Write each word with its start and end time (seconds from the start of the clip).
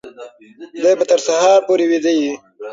دی 0.83 0.91
به 0.99 1.05
تر 1.11 1.19
سهاره 1.25 1.65
پورې 1.67 1.85
ویده 1.91 2.11
وي. 2.19 2.33